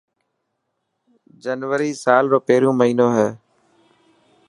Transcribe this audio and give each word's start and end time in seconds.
جنوري 1.43 1.89
سلا 2.03 2.29
رو 2.31 2.39
پهريون 2.47 2.75
مهينو 2.79 3.07
هي. 3.17 3.29